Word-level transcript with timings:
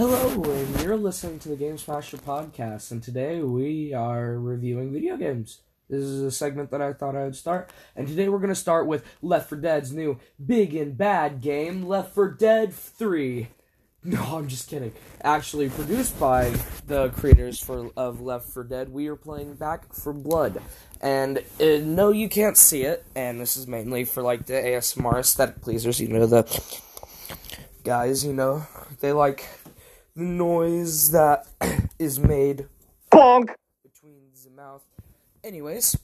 Hello, 0.00 0.42
and 0.44 0.80
you're 0.80 0.96
listening 0.96 1.38
to 1.40 1.50
the 1.50 1.56
Game 1.56 1.76
Smasher 1.76 2.16
podcast, 2.16 2.90
and 2.90 3.02
today 3.02 3.42
we 3.42 3.92
are 3.92 4.40
reviewing 4.40 4.94
video 4.94 5.18
games. 5.18 5.60
This 5.90 6.00
is 6.00 6.22
a 6.22 6.30
segment 6.30 6.70
that 6.70 6.80
I 6.80 6.94
thought 6.94 7.14
I 7.14 7.24
would 7.24 7.36
start, 7.36 7.70
and 7.94 8.08
today 8.08 8.30
we're 8.30 8.38
going 8.38 8.48
to 8.48 8.54
start 8.54 8.86
with 8.86 9.04
Left 9.20 9.50
4 9.50 9.58
Dead's 9.58 9.92
new 9.92 10.18
big 10.42 10.74
and 10.74 10.96
bad 10.96 11.42
game, 11.42 11.86
Left 11.86 12.14
4 12.14 12.30
Dead 12.30 12.72
3. 12.72 13.48
No, 14.02 14.22
I'm 14.38 14.48
just 14.48 14.70
kidding. 14.70 14.94
Actually, 15.20 15.68
produced 15.68 16.18
by 16.18 16.48
the 16.86 17.10
creators 17.10 17.62
for 17.62 17.90
of 17.94 18.22
Left 18.22 18.48
4 18.48 18.64
Dead, 18.64 18.88
we 18.88 19.06
are 19.08 19.16
playing 19.16 19.56
Back 19.56 19.92
4 19.92 20.14
Blood. 20.14 20.62
And 21.02 21.44
uh, 21.60 21.76
no, 21.82 22.10
you 22.10 22.30
can't 22.30 22.56
see 22.56 22.84
it, 22.84 23.04
and 23.14 23.38
this 23.38 23.54
is 23.54 23.66
mainly 23.66 24.04
for 24.04 24.22
like 24.22 24.46
the 24.46 24.54
ASMR 24.54 25.18
aesthetic 25.18 25.60
pleasers, 25.60 26.00
you 26.00 26.08
know, 26.08 26.24
the 26.24 26.44
guys, 27.84 28.24
you 28.24 28.32
know, 28.32 28.66
they 29.00 29.12
like 29.12 29.46
the 30.14 30.22
noise 30.22 31.10
that 31.12 31.46
is 31.98 32.18
made 32.18 32.66
Bonk. 33.10 33.54
between 33.82 34.14
the 34.44 34.50
mouth. 34.50 34.82
Anyways, 35.42 35.96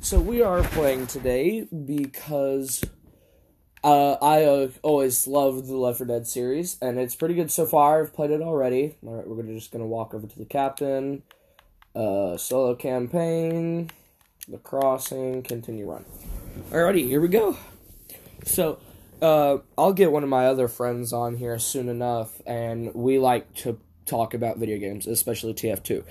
so 0.00 0.20
we 0.20 0.42
are 0.42 0.62
playing 0.62 1.06
today 1.06 1.66
because 1.84 2.82
uh, 3.84 4.12
I 4.22 4.44
uh, 4.44 4.68
always 4.82 5.26
love 5.26 5.66
the 5.66 5.76
Left 5.76 5.98
4 5.98 6.06
Dead 6.06 6.26
series, 6.26 6.76
and 6.80 6.98
it's 6.98 7.14
pretty 7.14 7.34
good 7.34 7.50
so 7.50 7.66
far. 7.66 8.02
I've 8.02 8.14
played 8.14 8.30
it 8.30 8.40
already. 8.40 8.96
All 9.06 9.16
right, 9.16 9.26
we're 9.26 9.36
gonna 9.36 9.54
just 9.54 9.70
gonna 9.70 9.86
walk 9.86 10.14
over 10.14 10.26
to 10.26 10.38
the 10.38 10.44
captain, 10.44 11.22
uh, 11.94 12.36
solo 12.36 12.74
campaign, 12.74 13.90
the 14.48 14.58
crossing, 14.58 15.42
continue 15.42 15.90
run. 15.90 16.04
Alrighty, 16.70 17.06
here 17.06 17.20
we 17.20 17.28
go. 17.28 17.56
So, 18.44 18.78
uh, 19.20 19.58
I'll 19.76 19.92
get 19.92 20.12
one 20.12 20.22
of 20.22 20.28
my 20.28 20.46
other 20.46 20.68
friends 20.68 21.12
on 21.12 21.36
here 21.36 21.58
soon 21.58 21.88
enough, 21.88 22.40
and 22.46 22.94
we 22.94 23.18
like 23.18 23.52
to 23.56 23.78
talk 24.06 24.34
about 24.34 24.58
video 24.58 24.78
games, 24.78 25.06
especially 25.06 25.54
TF2. 25.54 26.04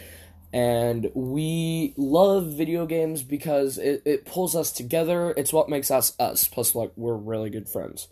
And 0.54 1.12
we 1.14 1.94
love 1.98 2.54
video 2.54 2.86
games 2.86 3.22
because 3.22 3.78
it, 3.78 4.02
it 4.06 4.26
pulls 4.26 4.56
us 4.56 4.72
together. 4.72 5.34
It's 5.36 5.52
what 5.52 5.70
makes 5.70 5.92
us 5.92 6.14
us. 6.20 6.48
Plus, 6.48 6.74
like, 6.74 6.92
we're 6.96 7.16
really 7.16 7.50
good 7.50 7.68
friends. 7.68 8.08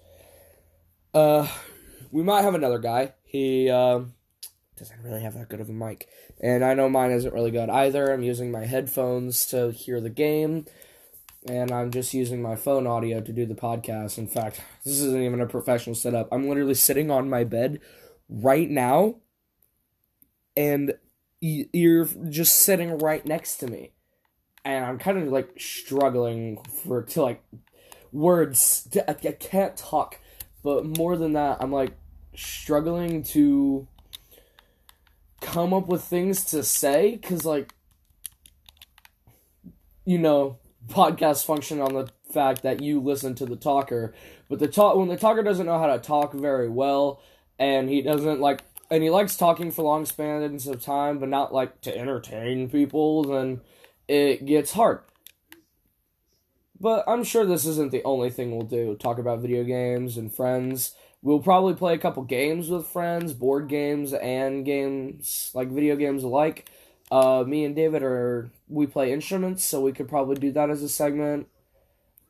Uh, 1.13 1.47
we 2.11 2.23
might 2.23 2.41
have 2.41 2.55
another 2.55 2.79
guy. 2.79 3.13
He, 3.23 3.69
um, 3.69 4.13
doesn't 4.77 5.01
really 5.03 5.21
have 5.21 5.33
that 5.35 5.47
good 5.47 5.61
of 5.61 5.69
a 5.69 5.73
mic. 5.73 6.07
And 6.41 6.63
I 6.63 6.73
know 6.73 6.89
mine 6.89 7.11
isn't 7.11 7.33
really 7.33 7.51
good 7.51 7.69
either. 7.69 8.11
I'm 8.11 8.23
using 8.23 8.51
my 8.51 8.65
headphones 8.65 9.45
to 9.47 9.71
hear 9.71 10.01
the 10.01 10.09
game 10.09 10.65
and 11.47 11.71
I'm 11.71 11.91
just 11.91 12.13
using 12.13 12.41
my 12.41 12.55
phone 12.55 12.87
audio 12.87 13.21
to 13.21 13.31
do 13.31 13.45
the 13.45 13.55
podcast. 13.55 14.17
In 14.17 14.27
fact, 14.27 14.61
this 14.83 14.99
isn't 14.99 15.21
even 15.21 15.41
a 15.41 15.45
professional 15.45 15.95
setup. 15.95 16.27
I'm 16.31 16.47
literally 16.47 16.73
sitting 16.73 17.11
on 17.11 17.29
my 17.29 17.43
bed 17.43 17.79
right 18.29 18.69
now, 18.69 19.15
and 20.55 20.93
you're 21.41 22.07
just 22.29 22.55
sitting 22.57 22.97
right 22.97 23.25
next 23.25 23.57
to 23.57 23.67
me, 23.67 23.91
and 24.63 24.85
I'm 24.85 24.97
kind 24.97 25.17
of 25.17 25.27
like 25.31 25.59
struggling 25.59 26.57
for 26.83 27.03
to 27.03 27.21
like 27.21 27.43
words. 28.11 28.87
I, 29.07 29.11
I 29.11 29.31
can't 29.31 29.77
talk, 29.77 30.19
but 30.63 30.85
more 30.85 31.17
than 31.17 31.33
that, 31.33 31.57
I'm 31.59 31.71
like 31.71 31.93
struggling 32.35 33.23
to 33.23 33.87
come 35.41 35.73
up 35.73 35.87
with 35.87 36.03
things 36.03 36.43
to 36.45 36.63
say 36.63 37.11
because 37.11 37.45
like 37.45 37.73
you 40.05 40.17
know 40.17 40.57
podcasts 40.87 41.45
function 41.45 41.81
on 41.81 41.93
the 41.93 42.09
fact 42.31 42.63
that 42.63 42.81
you 42.81 42.99
listen 42.99 43.35
to 43.35 43.45
the 43.45 43.55
talker, 43.55 44.13
but 44.49 44.59
the 44.59 44.67
talk 44.67 44.95
when 44.95 45.07
the 45.07 45.17
talker 45.17 45.43
doesn't 45.43 45.65
know 45.65 45.79
how 45.79 45.87
to 45.87 45.99
talk 45.99 46.33
very 46.33 46.69
well, 46.69 47.21
and 47.57 47.89
he 47.89 48.01
doesn't 48.01 48.39
like, 48.39 48.63
and 48.91 49.03
he 49.03 49.09
likes 49.09 49.35
talking 49.35 49.71
for 49.71 49.83
long 49.83 50.05
spans 50.05 50.67
of 50.67 50.81
time, 50.81 51.19
but 51.19 51.29
not 51.29 51.53
like 51.53 51.81
to 51.81 51.97
entertain 51.97 52.69
people, 52.69 53.23
then 53.23 53.61
it 54.07 54.45
gets 54.45 54.73
hard. 54.73 55.01
But 56.79 57.05
I'm 57.07 57.23
sure 57.23 57.45
this 57.45 57.65
isn't 57.65 57.91
the 57.91 58.03
only 58.03 58.29
thing 58.29 58.51
we'll 58.51 58.67
do. 58.67 58.95
Talk 58.95 59.17
about 59.17 59.39
video 59.39 59.63
games 59.63 60.17
and 60.17 60.33
friends. 60.33 60.93
We'll 61.21 61.39
probably 61.39 61.73
play 61.73 61.93
a 61.93 61.97
couple 61.97 62.23
games 62.23 62.69
with 62.69 62.85
friends, 62.85 63.33
board 63.33 63.69
games 63.69 64.13
and 64.13 64.65
games 64.65 65.51
like 65.55 65.69
video 65.69 65.95
games 65.95 66.23
alike. 66.23 66.69
Uh, 67.11 67.43
me 67.45 67.63
and 67.63 67.75
David 67.75 68.01
are 68.03 68.49
we 68.67 68.87
play 68.87 69.13
instruments, 69.13 69.63
so 69.63 69.81
we 69.81 69.91
could 69.91 70.07
probably 70.07 70.35
do 70.35 70.51
that 70.51 70.69
as 70.69 70.81
a 70.81 70.89
segment, 70.89 71.47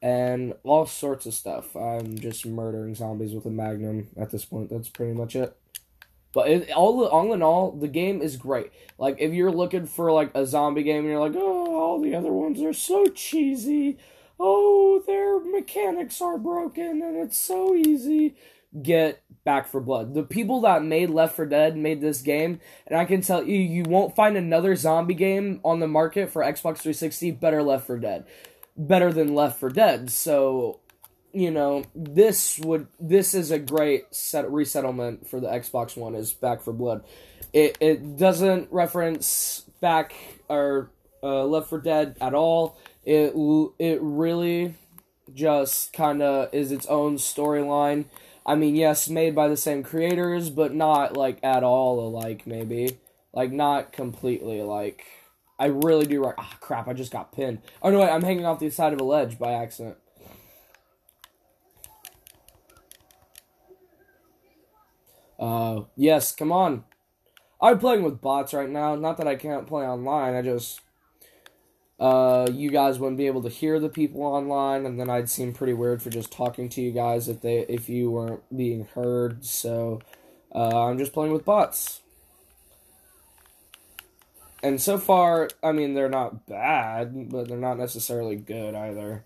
and 0.01 0.53
all 0.63 0.85
sorts 0.85 1.25
of 1.25 1.33
stuff. 1.33 1.75
I'm 1.75 2.17
just 2.19 2.45
murdering 2.45 2.95
zombies 2.95 3.33
with 3.33 3.45
a 3.45 3.49
magnum 3.49 4.09
at 4.17 4.31
this 4.31 4.45
point. 4.45 4.69
That's 4.69 4.89
pretty 4.89 5.13
much 5.13 5.35
it. 5.35 5.55
But 6.33 6.49
it, 6.49 6.71
all 6.71 7.05
all 7.05 7.31
in 7.31 7.41
all, 7.41 7.71
the 7.71 7.87
game 7.87 8.21
is 8.21 8.35
great. 8.35 8.71
Like 8.97 9.15
if 9.19 9.33
you're 9.33 9.51
looking 9.51 9.85
for 9.85 10.11
like 10.11 10.31
a 10.35 10.45
zombie 10.45 10.83
game, 10.83 10.99
and 10.99 11.07
you're 11.07 11.19
like, 11.19 11.35
oh, 11.35 11.79
all 11.79 12.01
the 12.01 12.13
other 12.13 12.33
ones 12.33 12.61
are 12.61 12.73
so 12.73 13.07
cheesy. 13.07 13.97
Oh, 14.37 15.01
their 15.07 15.39
mechanics 15.39 16.19
are 16.19 16.37
broken, 16.37 17.01
and 17.01 17.15
it's 17.15 17.39
so 17.39 17.73
easy 17.73 18.35
get 18.81 19.21
Back 19.43 19.67
4 19.67 19.81
Blood. 19.81 20.13
The 20.13 20.23
people 20.23 20.61
that 20.61 20.83
made 20.83 21.09
Left 21.09 21.35
4 21.35 21.45
Dead 21.45 21.77
made 21.77 22.01
this 22.01 22.21
game, 22.21 22.59
and 22.87 22.97
I 22.97 23.05
can 23.05 23.21
tell 23.21 23.43
you, 23.43 23.57
you 23.57 23.83
won't 23.83 24.15
find 24.15 24.35
another 24.35 24.75
zombie 24.75 25.13
game 25.13 25.59
on 25.63 25.79
the 25.79 25.87
market 25.87 26.31
for 26.31 26.41
Xbox 26.41 26.79
360 26.79 27.31
better 27.31 27.61
Left 27.61 27.87
4 27.87 27.99
Dead, 27.99 28.25
better 28.75 29.13
than 29.13 29.35
Left 29.35 29.59
4 29.59 29.69
Dead. 29.69 30.09
So, 30.09 30.79
you 31.31 31.51
know, 31.51 31.83
this 31.93 32.59
would 32.59 32.87
this 32.99 33.33
is 33.33 33.51
a 33.51 33.59
great 33.59 34.13
set 34.15 34.49
resettlement 34.51 35.29
for 35.29 35.39
the 35.39 35.47
Xbox 35.47 35.95
One 35.95 36.15
is 36.15 36.33
Back 36.33 36.63
4 36.63 36.73
Blood. 36.73 37.05
It 37.53 37.77
it 37.79 38.17
doesn't 38.17 38.71
reference 38.71 39.63
back 39.79 40.13
or 40.49 40.89
uh, 41.21 41.43
Left 41.45 41.69
4 41.69 41.81
Dead 41.81 42.17
at 42.19 42.33
all. 42.33 42.79
It 43.03 43.33
it 43.77 43.99
really 44.01 44.73
just 45.33 45.93
kind 45.93 46.21
of 46.21 46.53
is 46.53 46.71
its 46.71 46.85
own 46.87 47.17
storyline 47.17 48.05
I 48.45 48.55
mean, 48.55 48.75
yes, 48.75 49.09
made 49.09 49.33
by 49.33 49.47
the 49.47 49.57
same 49.57 49.81
creators, 49.81 50.49
but 50.49 50.73
not 50.73 51.17
like 51.17 51.39
at 51.43 51.63
all 51.63 51.99
alike. 51.99 52.45
Maybe 52.45 52.99
like 53.33 53.51
not 53.51 53.91
completely 53.91 54.61
like. 54.61 55.05
I 55.57 55.67
really 55.67 56.05
do. 56.05 56.25
Ah, 56.37 56.57
crap! 56.59 56.87
I 56.87 56.93
just 56.93 57.11
got 57.11 57.31
pinned. 57.31 57.61
Oh 57.81 57.89
no, 57.89 57.99
wait! 57.99 58.09
I'm 58.09 58.23
hanging 58.23 58.45
off 58.45 58.59
the 58.59 58.69
side 58.69 58.93
of 58.93 59.01
a 59.01 59.05
ledge 59.05 59.39
by 59.39 59.53
accident. 59.53 59.97
Uh, 65.39 65.81
yes, 65.95 66.33
come 66.33 66.51
on. 66.51 66.83
I'm 67.61 67.79
playing 67.79 68.03
with 68.03 68.21
bots 68.21 68.53
right 68.53 68.69
now. 68.69 68.95
Not 68.95 69.17
that 69.17 69.27
I 69.27 69.35
can't 69.35 69.67
play 69.67 69.85
online. 69.85 70.35
I 70.35 70.41
just 70.41 70.81
uh, 71.99 72.47
you 72.51 72.69
guys 72.69 72.99
wouldn't 72.99 73.17
be 73.17 73.27
able 73.27 73.43
to 73.43 73.49
hear 73.49 73.79
the 73.79 73.89
people 73.89 74.23
online, 74.23 74.85
and 74.85 74.99
then 74.99 75.09
I'd 75.09 75.29
seem 75.29 75.53
pretty 75.53 75.73
weird 75.73 76.01
for 76.01 76.09
just 76.09 76.31
talking 76.31 76.67
to 76.69 76.81
you 76.81 76.91
guys 76.91 77.27
if 77.27 77.41
they 77.41 77.59
if 77.69 77.87
you 77.87 78.11
weren't 78.11 78.43
being 78.55 78.85
heard. 78.93 79.45
So 79.45 80.01
uh, 80.53 80.87
I'm 80.87 80.97
just 80.97 81.13
playing 81.13 81.31
with 81.31 81.45
bots, 81.45 82.01
and 84.61 84.81
so 84.81 84.97
far, 84.97 85.49
I 85.63 85.71
mean, 85.71 85.93
they're 85.93 86.09
not 86.09 86.47
bad, 86.47 87.29
but 87.29 87.47
they're 87.47 87.57
not 87.57 87.77
necessarily 87.77 88.35
good 88.35 88.75
either. 88.75 89.23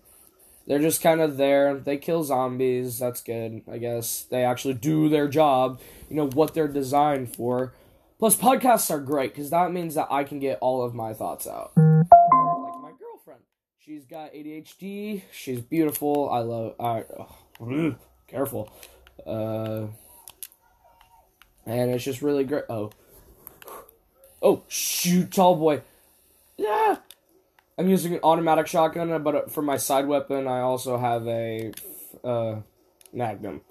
They're 0.66 0.78
just 0.78 1.02
kind 1.02 1.20
of 1.20 1.36
there. 1.36 1.74
They 1.74 1.96
kill 1.96 2.22
zombies. 2.22 2.98
That's 2.98 3.22
good, 3.22 3.62
I 3.68 3.78
guess. 3.78 4.22
They 4.30 4.44
actually 4.44 4.74
do 4.74 5.08
their 5.08 5.26
job. 5.26 5.80
You 6.08 6.16
know 6.16 6.28
what 6.28 6.54
they're 6.54 6.68
designed 6.68 7.34
for. 7.34 7.72
Plus, 8.20 8.36
podcasts 8.36 8.90
are 8.90 9.00
great 9.00 9.34
because 9.34 9.50
that 9.50 9.72
means 9.72 9.94
that 9.94 10.08
I 10.10 10.24
can 10.24 10.38
get 10.38 10.58
all 10.60 10.84
of 10.84 10.94
my 10.94 11.14
thoughts 11.14 11.46
out. 11.48 11.72
She's 13.86 14.04
got 14.04 14.34
ADHD. 14.34 15.22
She's 15.32 15.62
beautiful. 15.62 16.28
I 16.28 16.40
love. 16.40 16.74
I 16.78 17.04
careful. 18.26 18.70
Uh, 19.26 19.86
and 21.64 21.90
it's 21.90 22.04
just 22.04 22.20
really 22.20 22.44
great. 22.44 22.64
Oh, 22.68 22.90
oh, 24.42 24.64
shoot, 24.68 25.32
tall 25.32 25.56
boy. 25.56 25.80
Yeah. 26.58 26.98
I'm 27.78 27.88
using 27.88 28.12
an 28.12 28.20
automatic 28.22 28.66
shotgun, 28.66 29.22
but 29.22 29.50
for 29.50 29.62
my 29.62 29.78
side 29.78 30.06
weapon, 30.06 30.46
I 30.46 30.60
also 30.60 30.98
have 30.98 31.26
a 31.26 31.72
uh, 32.22 32.56
Magnum. 33.14 33.62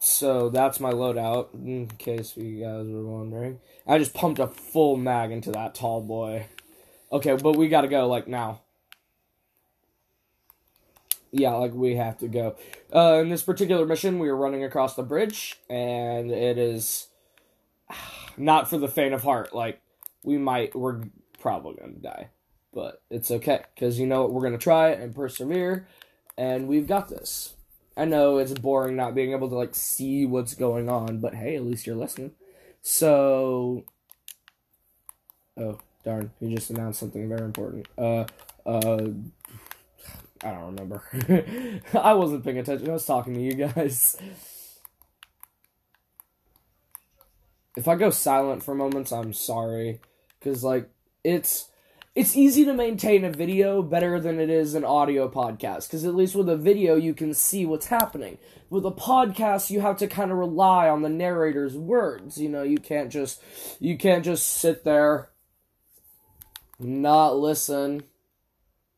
So 0.00 0.48
that's 0.48 0.80
my 0.80 0.90
loadout, 0.90 1.54
in 1.54 1.86
case 1.86 2.36
you 2.36 2.64
guys 2.64 2.86
were 2.88 3.06
wondering. 3.06 3.60
I 3.86 3.98
just 3.98 4.12
pumped 4.12 4.40
a 4.40 4.48
full 4.48 4.96
mag 4.96 5.30
into 5.30 5.52
that 5.52 5.76
tall 5.76 6.00
boy. 6.00 6.46
Okay, 7.12 7.36
but 7.36 7.56
we 7.56 7.68
gotta 7.68 7.88
go, 7.88 8.06
like, 8.06 8.28
now. 8.28 8.62
Yeah, 11.32 11.52
like, 11.54 11.74
we 11.74 11.96
have 11.96 12.18
to 12.18 12.28
go. 12.28 12.56
Uh, 12.94 13.20
in 13.20 13.30
this 13.30 13.42
particular 13.42 13.84
mission, 13.84 14.18
we 14.18 14.28
are 14.28 14.36
running 14.36 14.64
across 14.64 14.94
the 14.94 15.02
bridge, 15.02 15.58
and 15.68 16.30
it 16.30 16.56
is 16.58 17.08
not 18.36 18.70
for 18.70 18.78
the 18.78 18.88
faint 18.88 19.14
of 19.14 19.22
heart. 19.22 19.54
Like, 19.54 19.80
we 20.22 20.38
might, 20.38 20.74
we're 20.74 21.02
probably 21.40 21.74
gonna 21.80 21.92
die. 21.94 22.28
But 22.72 23.02
it's 23.10 23.30
okay, 23.32 23.64
because 23.74 23.98
you 23.98 24.06
know 24.06 24.22
what, 24.22 24.32
we're 24.32 24.42
gonna 24.42 24.58
try 24.58 24.90
and 24.90 25.14
persevere, 25.14 25.88
and 26.38 26.68
we've 26.68 26.86
got 26.86 27.08
this. 27.08 27.54
I 27.96 28.04
know 28.04 28.38
it's 28.38 28.54
boring 28.54 28.94
not 28.94 29.16
being 29.16 29.32
able 29.32 29.48
to 29.48 29.56
like 29.56 29.74
see 29.74 30.24
what's 30.24 30.54
going 30.54 30.88
on, 30.88 31.18
but 31.18 31.34
hey, 31.34 31.56
at 31.56 31.64
least 31.64 31.86
you're 31.86 31.96
listening. 31.96 32.32
So, 32.82 33.84
oh 35.58 35.80
darn, 36.04 36.30
he 36.40 36.54
just 36.54 36.70
announced 36.70 37.00
something 37.00 37.28
very 37.28 37.42
important. 37.42 37.86
Uh, 37.96 38.24
uh, 38.66 39.08
I 40.42 40.50
don't 40.52 40.76
remember. 40.76 41.02
I 41.94 42.14
wasn't 42.14 42.44
paying 42.44 42.58
attention. 42.58 42.88
I 42.88 42.92
was 42.92 43.04
talking 43.04 43.34
to 43.34 43.40
you 43.40 43.54
guys. 43.54 44.16
If 47.76 47.86
I 47.86 47.94
go 47.94 48.10
silent 48.10 48.62
for 48.62 48.74
moments, 48.74 49.12
I'm 49.12 49.32
sorry, 49.32 50.00
because 50.38 50.64
like 50.64 50.88
it's 51.24 51.70
it's 52.16 52.36
easy 52.36 52.64
to 52.64 52.74
maintain 52.74 53.24
a 53.24 53.30
video 53.30 53.82
better 53.82 54.18
than 54.18 54.40
it 54.40 54.50
is 54.50 54.74
an 54.74 54.84
audio 54.84 55.28
podcast 55.28 55.86
because 55.86 56.04
at 56.04 56.14
least 56.14 56.34
with 56.34 56.48
a 56.48 56.56
video 56.56 56.96
you 56.96 57.14
can 57.14 57.32
see 57.32 57.64
what's 57.64 57.86
happening 57.86 58.36
with 58.68 58.84
a 58.84 58.90
podcast 58.90 59.70
you 59.70 59.80
have 59.80 59.96
to 59.96 60.08
kind 60.08 60.32
of 60.32 60.36
rely 60.36 60.88
on 60.88 61.02
the 61.02 61.08
narrator's 61.08 61.76
words 61.76 62.36
you 62.36 62.48
know 62.48 62.64
you 62.64 62.78
can't 62.78 63.10
just 63.10 63.40
you 63.78 63.96
can't 63.96 64.24
just 64.24 64.44
sit 64.44 64.82
there 64.82 65.30
not 66.82 67.36
listen 67.36 68.02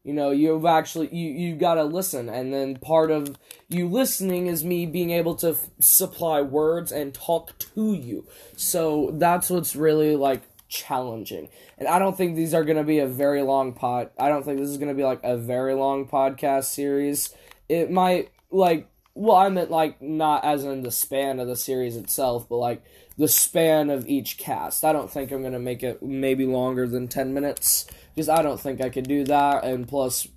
you 0.04 0.12
know 0.12 0.30
you've 0.30 0.66
actually 0.66 1.08
you 1.14 1.30
you've 1.30 1.58
got 1.58 1.74
to 1.74 1.84
listen 1.84 2.28
and 2.28 2.52
then 2.52 2.76
part 2.76 3.10
of 3.10 3.36
you 3.68 3.88
listening 3.88 4.46
is 4.46 4.64
me 4.64 4.86
being 4.86 5.10
able 5.10 5.34
to 5.34 5.50
f- 5.50 5.68
supply 5.80 6.40
words 6.40 6.90
and 6.90 7.14
talk 7.14 7.56
to 7.58 7.92
you 7.94 8.26
so 8.56 9.10
that's 9.14 9.48
what's 9.48 9.76
really 9.76 10.16
like 10.16 10.42
challenging. 10.72 11.48
And 11.78 11.86
I 11.86 11.98
don't 11.98 12.16
think 12.16 12.34
these 12.34 12.54
are 12.54 12.64
going 12.64 12.78
to 12.78 12.82
be 12.82 12.98
a 12.98 13.06
very 13.06 13.42
long 13.42 13.74
pod. 13.74 14.10
I 14.18 14.28
don't 14.28 14.42
think 14.42 14.58
this 14.58 14.70
is 14.70 14.78
going 14.78 14.88
to 14.88 14.94
be 14.94 15.04
like 15.04 15.20
a 15.22 15.36
very 15.36 15.74
long 15.74 16.08
podcast 16.08 16.64
series. 16.64 17.32
It 17.68 17.90
might 17.90 18.30
like 18.50 18.88
well, 19.14 19.36
I 19.36 19.50
meant 19.50 19.70
like 19.70 20.00
not 20.00 20.42
as 20.42 20.64
in 20.64 20.82
the 20.82 20.90
span 20.90 21.38
of 21.38 21.46
the 21.46 21.56
series 21.56 21.96
itself, 21.96 22.48
but 22.48 22.56
like 22.56 22.82
the 23.16 23.28
span 23.28 23.90
of 23.90 24.06
each 24.06 24.38
cast. 24.38 24.84
I 24.84 24.92
don't 24.92 25.10
think 25.10 25.30
I'm 25.30 25.40
going 25.40 25.52
to 25.52 25.58
make 25.58 25.82
it 25.82 26.02
maybe 26.02 26.46
longer 26.46 26.86
than 26.86 27.08
10 27.08 27.34
minutes 27.34 27.86
because 28.14 28.28
I 28.28 28.42
don't 28.42 28.60
think 28.60 28.80
I 28.80 28.88
could 28.88 29.08
do 29.08 29.24
that 29.24 29.64
and 29.64 29.86
plus 29.86 30.28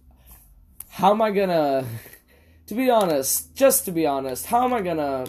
how 0.89 1.11
am 1.11 1.21
I 1.21 1.31
going 1.31 1.49
to 1.49 1.85
to 2.67 2.73
be 2.73 2.89
honest, 2.89 3.55
just 3.55 3.85
to 3.85 3.91
be 3.91 4.07
honest, 4.07 4.47
how 4.47 4.65
am 4.65 4.73
I 4.73 4.81
going 4.81 4.97
to 4.97 5.25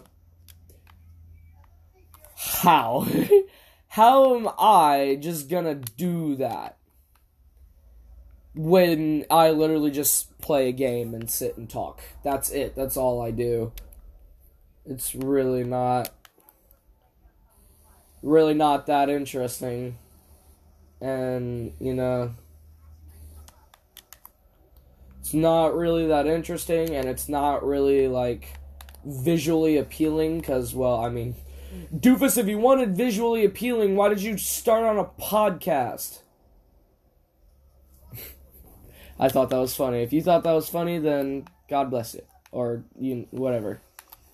how 2.34 3.06
How 3.96 4.36
am 4.36 4.46
I 4.58 5.16
just 5.22 5.48
gonna 5.48 5.74
do 5.74 6.36
that? 6.36 6.76
When 8.54 9.24
I 9.30 9.52
literally 9.52 9.90
just 9.90 10.38
play 10.38 10.68
a 10.68 10.72
game 10.72 11.14
and 11.14 11.30
sit 11.30 11.56
and 11.56 11.66
talk. 11.66 12.02
That's 12.22 12.50
it. 12.50 12.76
That's 12.76 12.98
all 12.98 13.22
I 13.22 13.30
do. 13.30 13.72
It's 14.84 15.14
really 15.14 15.64
not 15.64 16.10
really 18.26 18.54
not 18.54 18.86
that 18.86 19.08
interesting. 19.08 19.96
And, 21.00 21.72
you 21.80 21.94
know, 21.94 22.34
it's 25.20 25.32
not 25.32 25.76
really 25.76 26.06
that 26.08 26.26
interesting 26.26 26.94
and 26.94 27.08
it's 27.08 27.28
not 27.28 27.64
really 27.64 28.08
like 28.08 28.58
visually 29.04 29.76
appealing 29.76 30.40
cuz 30.40 30.74
well, 30.74 30.96
I 30.96 31.08
mean, 31.08 31.36
Doofus, 31.94 32.36
if 32.36 32.48
you 32.48 32.58
wanted 32.58 32.96
visually 32.96 33.44
appealing, 33.44 33.94
why 33.96 34.08
did 34.08 34.22
you 34.22 34.36
start 34.36 34.84
on 34.84 34.98
a 34.98 35.04
podcast? 35.04 36.20
I 39.20 39.28
thought 39.28 39.50
that 39.50 39.58
was 39.58 39.76
funny. 39.76 40.02
If 40.02 40.12
you 40.12 40.22
thought 40.22 40.42
that 40.42 40.52
was 40.52 40.68
funny, 40.68 40.98
then 40.98 41.46
God 41.68 41.90
bless 41.90 42.14
you. 42.14 42.22
Or 42.50 42.82
you 42.98 43.26
whatever. 43.30 43.80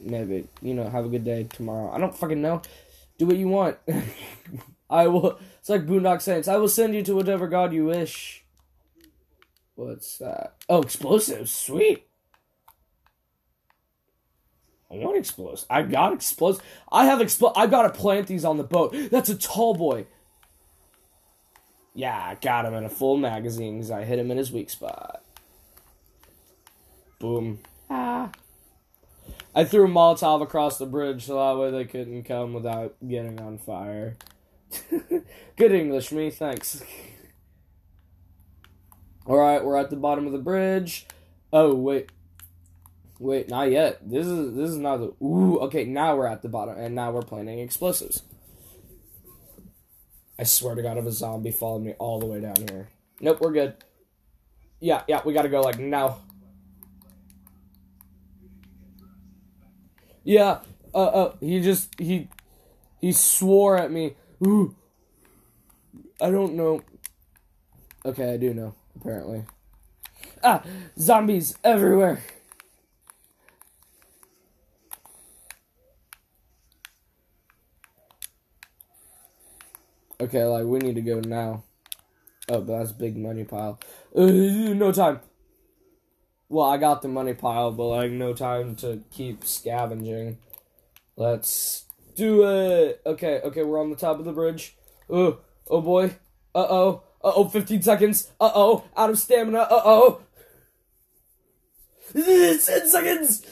Maybe. 0.00 0.46
You 0.62 0.74
know, 0.74 0.88
have 0.88 1.04
a 1.04 1.08
good 1.08 1.24
day 1.24 1.44
tomorrow. 1.44 1.90
I 1.92 1.98
don't 1.98 2.16
fucking 2.16 2.40
know. 2.40 2.62
Do 3.18 3.26
what 3.26 3.36
you 3.36 3.48
want. 3.48 3.78
I 4.90 5.08
will 5.08 5.38
it's 5.58 5.68
like 5.68 5.86
Boondock 5.86 6.20
Saints. 6.20 6.48
I 6.48 6.56
will 6.56 6.68
send 6.68 6.94
you 6.94 7.02
to 7.04 7.14
whatever 7.14 7.46
God 7.46 7.72
you 7.72 7.86
wish. 7.86 8.44
What's 9.74 10.18
that? 10.18 10.56
Oh, 10.68 10.82
explosives. 10.82 11.50
Sweet. 11.50 12.06
I 14.90 14.96
want 14.96 15.16
explosives. 15.16 15.66
I 15.70 15.82
got 15.82 16.12
explosives. 16.12 16.64
I 16.90 17.06
have 17.06 17.20
expl. 17.20 17.52
I've 17.56 17.70
gotta 17.70 17.90
plant 17.90 18.26
these 18.26 18.44
on 18.44 18.58
the 18.58 18.64
boat. 18.64 18.94
That's 19.10 19.30
a 19.30 19.36
tall 19.36 19.74
boy. 19.74 20.06
Yeah, 21.94 22.16
I 22.16 22.34
got 22.34 22.64
him 22.64 22.74
in 22.74 22.84
a 22.84 22.90
full 22.90 23.16
magazine 23.16 23.76
because 23.76 23.90
I 23.90 24.04
hit 24.04 24.18
him 24.18 24.30
in 24.30 24.36
his 24.36 24.52
weak 24.52 24.68
spot. 24.68 25.22
Boom. 27.18 27.60
Ah. 27.88 28.30
I 29.54 29.64
threw 29.64 29.84
a 29.84 29.88
Molotov 29.88 30.42
across 30.42 30.78
the 30.78 30.86
bridge 30.86 31.26
so 31.26 31.34
that 31.34 31.60
way 31.60 31.70
they 31.70 31.84
couldn't 31.84 32.24
come 32.24 32.54
without 32.54 32.96
getting 33.06 33.40
on 33.40 33.58
fire. 33.58 34.16
Good 35.56 35.72
English, 35.72 36.10
me. 36.12 36.30
Thanks. 36.30 36.82
Alright, 39.26 39.64
we're 39.64 39.76
at 39.76 39.90
the 39.90 39.96
bottom 39.96 40.26
of 40.26 40.32
the 40.32 40.38
bridge. 40.38 41.06
Oh, 41.52 41.74
wait. 41.74 42.10
Wait, 43.18 43.48
not 43.48 43.70
yet. 43.70 44.00
This 44.08 44.26
is 44.26 44.56
this 44.56 44.68
is 44.68 44.78
not 44.78 44.96
the 44.96 45.14
ooh. 45.24 45.60
Okay, 45.60 45.84
now 45.84 46.16
we're 46.16 46.26
at 46.26 46.42
the 46.42 46.48
bottom, 46.48 46.76
and 46.76 46.92
now 46.92 47.12
we're 47.12 47.22
planting 47.22 47.60
explosives. 47.60 48.22
I 50.36 50.42
swear 50.42 50.74
to 50.74 50.82
God, 50.82 50.98
if 50.98 51.06
a 51.06 51.12
zombie 51.12 51.52
followed 51.52 51.84
me 51.84 51.92
all 52.00 52.18
the 52.18 52.26
way 52.26 52.40
down 52.40 52.56
here. 52.68 52.88
Nope, 53.20 53.40
we're 53.40 53.52
good. 53.52 53.76
Yeah, 54.80 55.02
yeah, 55.06 55.20
we 55.24 55.32
gotta 55.34 55.48
go 55.48 55.60
like 55.60 55.78
now. 55.78 56.18
Yeah, 60.24 60.60
uh, 60.94 60.98
uh, 60.98 61.34
he 61.40 61.60
just 61.60 61.98
he 61.98 62.28
he 63.00 63.12
swore 63.12 63.76
at 63.78 63.90
me. 63.90 64.14
Ooh, 64.46 64.74
I 66.20 66.30
don't 66.30 66.54
know. 66.54 66.82
Okay, 68.04 68.32
I 68.32 68.36
do 68.36 68.54
know. 68.54 68.74
Apparently. 68.96 69.44
Ah, 70.44 70.62
zombies 70.98 71.56
everywhere. 71.64 72.22
Okay, 80.20 80.44
like 80.44 80.64
we 80.66 80.78
need 80.78 80.94
to 80.94 81.02
go 81.02 81.20
now. 81.20 81.64
Oh, 82.48 82.60
but 82.60 82.78
that's 82.78 82.92
big 82.92 83.16
money 83.16 83.44
pile. 83.44 83.80
Uh, 84.14 84.26
no 84.26 84.92
time. 84.92 85.20
Well, 86.52 86.66
I 86.66 86.76
got 86.76 87.00
the 87.00 87.08
money 87.08 87.32
pile, 87.32 87.70
but 87.70 87.86
like 87.86 88.10
no 88.10 88.34
time 88.34 88.76
to 88.76 89.00
keep 89.10 89.42
scavenging. 89.42 90.36
Let's 91.16 91.86
do 92.14 92.46
it. 92.46 93.00
Okay, 93.06 93.40
okay, 93.42 93.62
we're 93.62 93.80
on 93.80 93.88
the 93.88 93.96
top 93.96 94.18
of 94.18 94.26
the 94.26 94.32
bridge. 94.32 94.76
Oh, 95.08 95.38
oh 95.70 95.80
boy. 95.80 96.14
Uh 96.54 96.66
oh. 96.68 97.04
Uh 97.24 97.32
oh, 97.36 97.48
15 97.48 97.80
seconds. 97.80 98.30
Uh 98.38 98.50
oh, 98.54 98.84
out 98.94 99.08
of 99.08 99.18
stamina. 99.18 99.60
Uh 99.60 99.80
oh. 99.82 100.20
10 102.12 102.58
seconds. 102.58 103.46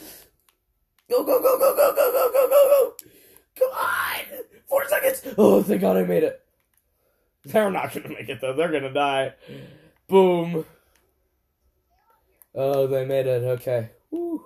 Go, 1.09 1.23
go, 1.23 1.41
go, 1.41 1.57
go, 1.57 1.75
go, 1.75 1.95
go, 1.95 2.11
go, 2.11 2.31
go, 2.31 2.47
go, 2.47 2.69
go. 2.69 2.95
Come 3.57 3.71
on. 3.71 4.43
Four 4.69 4.87
seconds. 4.87 5.23
Oh, 5.39 5.63
thank 5.63 5.81
God 5.81 5.97
I 5.97 6.03
made 6.03 6.21
it. 6.21 6.39
They're 7.45 7.71
not 7.71 7.95
gonna 7.95 8.09
make 8.09 8.29
it 8.29 8.41
though. 8.41 8.53
They're 8.53 8.71
gonna 8.71 8.93
die. 8.93 9.33
Boom. 10.07 10.65
Oh, 12.53 12.87
they 12.87 13.05
made 13.05 13.27
it. 13.27 13.43
Okay. 13.43 13.91
Woo. 14.09 14.45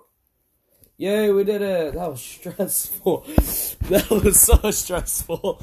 Yay, 0.97 1.31
we 1.31 1.43
did 1.43 1.61
it. 1.61 1.93
That 1.93 2.09
was 2.09 2.21
stressful. 2.21 3.25
that 3.89 4.09
was 4.09 4.39
so 4.39 4.71
stressful. 4.71 5.61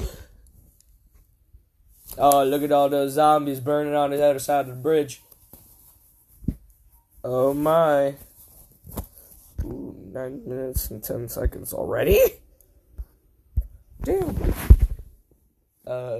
Oh, 2.17 2.43
look 2.43 2.61
at 2.61 2.71
all 2.71 2.89
those 2.89 3.13
zombies 3.13 3.59
burning 3.59 3.95
on 3.95 4.11
the 4.11 4.23
other 4.23 4.39
side 4.39 4.61
of 4.61 4.67
the 4.67 4.73
bridge. 4.73 5.21
Oh 7.23 7.53
my. 7.53 8.15
Ooh, 9.63 9.95
nine 10.11 10.41
minutes 10.45 10.91
and 10.91 11.01
ten 11.01 11.27
seconds 11.27 11.73
already? 11.73 12.19
Damn. 14.03 14.53
Uh 15.87 16.17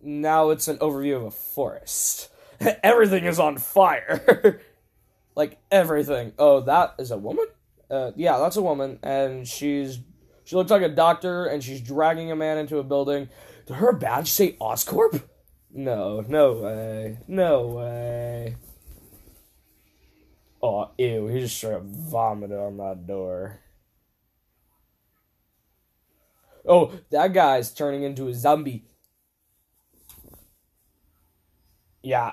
now 0.00 0.50
it's 0.50 0.68
an 0.68 0.78
overview 0.78 1.16
of 1.16 1.24
a 1.24 1.30
forest. 1.30 2.30
everything 2.82 3.24
is 3.24 3.38
on 3.38 3.58
fire. 3.58 4.60
like 5.38 5.60
everything. 5.70 6.32
Oh, 6.36 6.60
that 6.62 6.96
is 6.98 7.12
a 7.12 7.16
woman? 7.16 7.46
Uh, 7.88 8.10
yeah, 8.16 8.38
that's 8.38 8.56
a 8.56 8.62
woman, 8.62 8.98
and 9.04 9.46
she's 9.46 10.00
she 10.44 10.56
looks 10.56 10.70
like 10.70 10.82
a 10.82 10.88
doctor, 10.88 11.46
and 11.46 11.62
she's 11.62 11.80
dragging 11.80 12.30
a 12.30 12.36
man 12.36 12.58
into 12.58 12.78
a 12.78 12.82
building. 12.82 13.28
Did 13.66 13.76
her 13.76 13.92
badge 13.92 14.30
say 14.30 14.56
Oscorp? 14.60 15.22
No, 15.70 16.24
no 16.26 16.54
way, 16.54 17.18
no 17.28 17.66
way. 17.68 18.56
Oh, 20.60 20.90
ew! 20.98 21.28
He 21.28 21.40
just 21.40 21.56
straight 21.56 21.74
up 21.74 21.84
vomited 21.84 22.58
on 22.58 22.76
that 22.78 23.06
door. 23.06 23.60
Oh, 26.66 26.92
that 27.10 27.32
guy's 27.32 27.72
turning 27.72 28.02
into 28.02 28.26
a 28.26 28.34
zombie. 28.34 28.84
Yeah. 32.02 32.32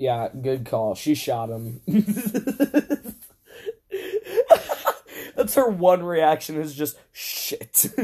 Yeah, 0.00 0.28
good 0.28 0.64
call. 0.64 0.94
She 0.94 1.14
shot 1.14 1.50
him. 1.50 1.82
That's 5.36 5.54
her 5.56 5.68
one 5.68 6.02
reaction 6.02 6.58
is 6.58 6.74
just 6.74 6.96
shit. 7.12 7.90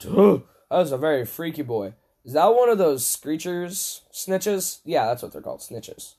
that 0.00 0.42
was 0.70 0.90
a 0.90 0.96
very 0.96 1.26
freaky 1.26 1.60
boy. 1.60 1.92
Is 2.24 2.32
that 2.32 2.46
one 2.46 2.70
of 2.70 2.78
those 2.78 3.04
screechers? 3.04 4.00
Snitches? 4.10 4.78
Yeah, 4.86 5.04
that's 5.04 5.22
what 5.22 5.32
they're 5.32 5.42
called. 5.42 5.60
Snitches. 5.60 6.14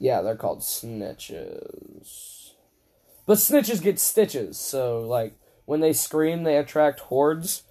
Yeah, 0.00 0.20
they're 0.20 0.34
called 0.34 0.62
snitches. 0.62 2.54
But 3.24 3.38
snitches 3.38 3.80
get 3.80 4.00
stitches, 4.00 4.58
so 4.58 5.02
like 5.02 5.34
when 5.64 5.78
they 5.78 5.92
scream, 5.92 6.42
they 6.42 6.56
attract 6.56 6.98
hordes. 6.98 7.62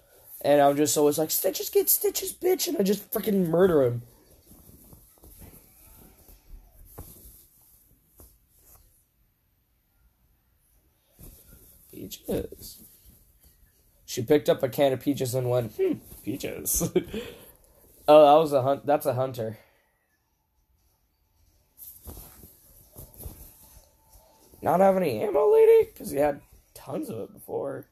And 0.42 0.60
I'm 0.60 0.76
just 0.76 0.96
always 0.96 1.18
like, 1.18 1.30
stitches 1.30 1.68
get 1.68 1.90
stitches, 1.90 2.32
bitch, 2.32 2.66
and 2.66 2.76
I 2.78 2.82
just 2.82 3.10
freaking 3.10 3.48
murder 3.48 3.82
him. 3.82 4.02
Peaches. 11.92 12.82
She 14.06 14.22
picked 14.22 14.48
up 14.48 14.62
a 14.62 14.68
can 14.68 14.92
of 14.92 15.00
peaches 15.00 15.34
and 15.34 15.50
went, 15.50 15.72
hmm, 15.72 15.98
peaches. 16.24 16.82
oh, 18.08 18.34
that 18.34 18.40
was 18.42 18.52
a 18.52 18.62
hunt. 18.62 18.86
That's 18.86 19.06
a 19.06 19.14
hunter. 19.14 19.58
Not 24.62 24.80
have 24.80 24.96
any 24.96 25.20
ammo, 25.20 25.52
lady? 25.52 25.90
Because 25.92 26.10
he 26.10 26.18
had 26.18 26.40
tons 26.74 27.08
of 27.08 27.18
it 27.18 27.32
before. 27.32 27.86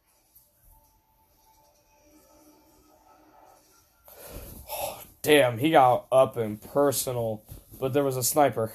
Damn, 5.22 5.58
he 5.58 5.70
got 5.70 6.06
up 6.10 6.36
and 6.36 6.60
personal, 6.60 7.42
but 7.78 7.92
there 7.92 8.04
was 8.04 8.16
a 8.16 8.22
sniper. 8.22 8.72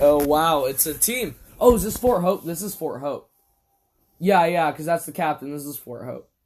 Oh 0.00 0.24
wow, 0.24 0.64
it's 0.64 0.86
a 0.86 0.94
team. 0.94 1.36
Oh, 1.60 1.74
is 1.74 1.84
this 1.84 1.96
Fort 1.96 2.22
Hope? 2.22 2.44
This 2.44 2.62
is 2.62 2.74
Fort 2.74 3.00
Hope. 3.00 3.30
Yeah, 4.18 4.44
yeah, 4.46 4.70
because 4.70 4.86
that's 4.86 5.06
the 5.06 5.12
captain. 5.12 5.52
This 5.52 5.64
is 5.64 5.76
Fort 5.76 6.04
Hope. 6.04 6.30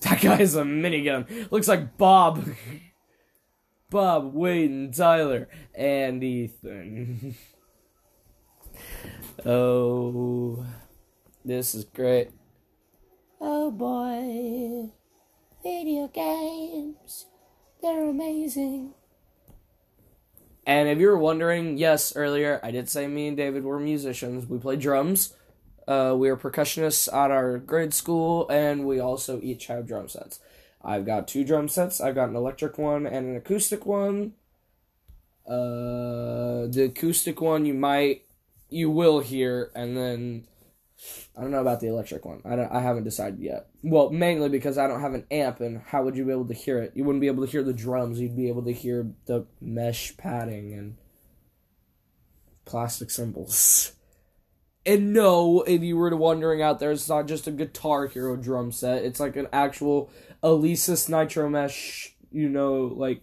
That 0.00 0.22
guy's 0.22 0.54
a 0.54 0.62
minigun. 0.62 1.50
Looks 1.52 1.68
like 1.68 1.98
Bob. 1.98 2.42
Bob, 3.90 4.32
Wade, 4.32 4.70
and 4.70 4.94
Tyler, 4.94 5.48
and 5.74 6.24
Ethan. 6.24 7.34
oh, 9.46 10.66
this 11.44 11.74
is 11.74 11.84
great. 11.84 12.30
Oh 13.40 13.70
boy, 13.70 14.92
video 15.62 16.08
games. 16.08 17.26
They're 17.82 18.04
amazing. 18.04 18.94
And 20.66 20.88
if 20.88 20.98
you 20.98 21.08
were 21.08 21.18
wondering, 21.18 21.78
yes, 21.78 22.14
earlier 22.14 22.60
I 22.62 22.70
did 22.70 22.88
say 22.88 23.06
me 23.06 23.28
and 23.28 23.36
David 23.36 23.64
were 23.64 23.80
musicians. 23.80 24.46
We 24.46 24.58
play 24.58 24.76
drums. 24.76 25.34
Uh, 25.88 26.14
we 26.16 26.28
are 26.28 26.36
percussionists 26.36 27.12
at 27.12 27.30
our 27.30 27.58
grade 27.58 27.92
school, 27.92 28.48
and 28.48 28.86
we 28.86 29.00
also 29.00 29.40
each 29.42 29.66
have 29.66 29.88
drum 29.88 30.08
sets. 30.08 30.38
I've 30.82 31.04
got 31.04 31.26
two 31.26 31.44
drum 31.44 31.68
sets. 31.68 32.00
I've 32.00 32.14
got 32.14 32.28
an 32.28 32.36
electric 32.36 32.78
one 32.78 33.06
and 33.06 33.26
an 33.26 33.36
acoustic 33.36 33.84
one. 33.84 34.34
Uh, 35.46 36.68
the 36.68 36.84
acoustic 36.90 37.40
one 37.40 37.66
you 37.66 37.74
might, 37.74 38.22
you 38.70 38.90
will 38.90 39.20
hear, 39.20 39.70
and 39.74 39.96
then 39.96 40.46
I 41.36 41.42
don't 41.42 41.50
know 41.50 41.60
about 41.60 41.80
the 41.80 41.88
electric 41.88 42.24
one. 42.24 42.42
I 42.44 42.56
don't, 42.56 42.72
I 42.72 42.80
haven't 42.80 43.04
decided 43.04 43.40
yet. 43.40 43.68
Well, 43.82 44.10
mainly 44.10 44.48
because 44.48 44.78
I 44.78 44.86
don't 44.86 45.00
have 45.00 45.14
an 45.14 45.26
amp, 45.30 45.60
and 45.60 45.80
how 45.86 46.04
would 46.04 46.16
you 46.16 46.24
be 46.24 46.32
able 46.32 46.48
to 46.48 46.54
hear 46.54 46.78
it? 46.78 46.92
You 46.94 47.04
wouldn't 47.04 47.20
be 47.20 47.28
able 47.28 47.44
to 47.44 47.50
hear 47.50 47.62
the 47.62 47.72
drums. 47.72 48.20
You'd 48.20 48.36
be 48.36 48.48
able 48.48 48.64
to 48.64 48.72
hear 48.72 49.10
the 49.26 49.46
mesh 49.60 50.16
padding 50.16 50.74
and 50.74 50.96
plastic 52.64 53.10
cymbals. 53.10 53.92
And 54.86 55.12
no, 55.12 55.62
if 55.62 55.82
you 55.82 55.96
were 55.96 56.14
wondering 56.16 56.62
out 56.62 56.78
there, 56.78 56.92
it's 56.92 57.08
not 57.08 57.26
just 57.26 57.46
a 57.46 57.50
Guitar 57.50 58.06
Hero 58.06 58.36
drum 58.36 58.72
set. 58.72 59.04
It's 59.04 59.20
like 59.20 59.36
an 59.36 59.48
actual 59.52 60.10
Alesis 60.42 61.08
Nitro 61.08 61.50
Mesh, 61.50 62.14
you 62.30 62.48
know, 62.48 62.92
like 62.96 63.22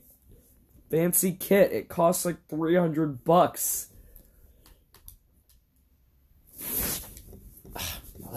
fancy 0.91 1.31
kit. 1.31 1.71
It 1.71 1.89
costs 1.89 2.25
like 2.25 2.47
300 2.49 3.23
bucks. 3.23 3.89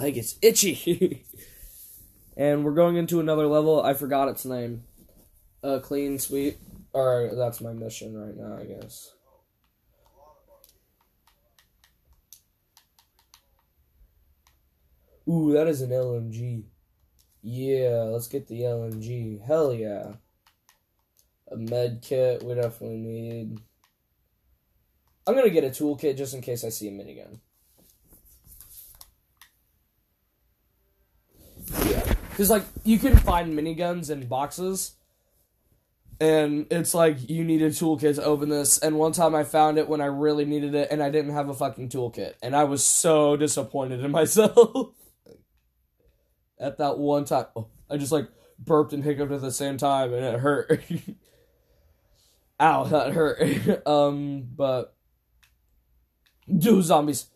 Leg 0.01 0.17
is 0.17 0.37
itchy. 0.43 1.25
and 2.37 2.65
we're 2.65 2.75
going 2.75 2.97
into 2.97 3.21
another 3.21 3.47
level. 3.47 3.83
I 3.83 3.95
forgot 3.95 4.29
its 4.29 4.45
name. 4.45 4.85
A 5.63 5.75
uh, 5.75 5.81
clean 5.81 6.19
sweep. 6.19 6.59
Or 6.93 7.31
that's 7.35 7.61
my 7.61 7.73
mission 7.73 8.17
right 8.17 8.37
now, 8.37 8.59
I 8.59 8.65
guess. 8.65 9.13
Ooh, 15.29 15.53
that 15.53 15.69
is 15.69 15.81
an 15.83 15.91
LMG. 15.91 16.65
Yeah, 17.43 18.07
let's 18.09 18.27
get 18.27 18.49
the 18.49 18.63
LMG. 18.63 19.47
Hell 19.47 19.73
yeah. 19.73 20.15
A 21.53 21.57
med 21.57 22.01
kit 22.03 22.43
we 22.43 22.55
definitely 22.55 22.99
need. 22.99 23.61
I'm 25.27 25.35
gonna 25.35 25.51
get 25.51 25.65
a 25.65 25.69
toolkit 25.69 26.17
just 26.17 26.35
in 26.35 26.41
case 26.41 26.65
I 26.65 26.71
see 26.71 26.89
a 26.89 26.93
minigun. 26.93 27.39
Because, 32.31 32.51
like, 32.51 32.65
you 32.85 32.99
can 32.99 33.17
find 33.17 33.59
miniguns 33.59 34.11
in 34.11 34.27
boxes. 34.27 34.95
And 36.21 36.67
it's 36.71 36.95
like, 36.95 37.31
you 37.31 37.45
need 37.45 37.63
a 37.63 37.71
toolkit 37.71 38.17
to 38.17 38.25
open 38.25 38.51
this. 38.51 38.79
And 38.79 38.99
one 38.99 39.13
time 39.13 39.35
I 39.35 39.45
found 39.45 39.79
it 39.79 39.89
when 39.89 40.01
I 40.03 40.07
really 40.07 40.45
needed 40.45 40.75
it, 40.75 40.89
and 40.91 41.03
I 41.03 41.11
didn't 41.11 41.33
have 41.33 41.49
a 41.49 41.55
fucking 41.55 41.89
toolkit. 41.89 42.35
And 42.43 42.55
I 42.55 42.65
was 42.65 42.85
so 42.85 43.37
disappointed 43.37 44.05
in 44.05 44.11
myself 44.13 44.93
at 46.61 46.79
that 46.79 46.99
one 46.99 47.25
time. 47.25 47.47
Oh, 47.57 47.69
I 47.91 47.97
just 47.97 48.13
like 48.13 48.29
burped 48.59 48.93
and 48.93 49.03
hiccuped 49.03 49.33
at 49.33 49.41
the 49.41 49.51
same 49.51 49.79
time, 49.79 50.13
and 50.13 50.25
it 50.25 50.39
hurt. 50.39 50.83
Ow, 52.61 52.85
that 52.85 53.13
hurt. 53.13 53.87
um, 53.87 54.47
but 54.55 54.95
do 56.47 56.83
zombies. 56.83 57.27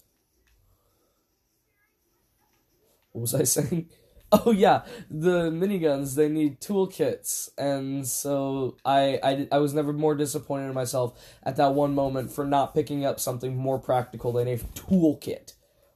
What 3.12 3.22
was 3.22 3.34
I 3.34 3.44
saying? 3.44 3.88
Oh 4.46 4.50
yeah, 4.50 4.82
the 5.10 5.50
miniguns 5.50 6.14
they 6.16 6.28
need 6.28 6.60
toolkits, 6.60 7.50
and 7.56 8.06
so 8.06 8.76
I, 8.84 9.20
I 9.22 9.48
I 9.52 9.58
was 9.58 9.74
never 9.74 9.92
more 9.92 10.14
disappointed 10.14 10.68
in 10.68 10.74
myself 10.74 11.12
at 11.42 11.56
that 11.56 11.74
one 11.74 11.94
moment 11.94 12.32
for 12.32 12.44
not 12.44 12.74
picking 12.74 13.04
up 13.04 13.20
something 13.20 13.56
more 13.56 13.78
practical 13.78 14.32
than 14.32 14.48
a 14.48 14.56
toolkit 14.56 15.52